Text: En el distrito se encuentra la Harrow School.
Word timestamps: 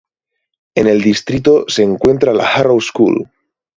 En 0.73 0.87
el 0.87 0.99
distrito 1.03 1.65
se 1.67 1.83
encuentra 1.83 2.33
la 2.33 2.47
Harrow 2.47 2.81
School. 2.81 3.29